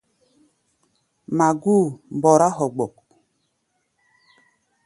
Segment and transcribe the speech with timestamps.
[1.37, 2.93] Magú̧u̧ mbɔrá hogbok.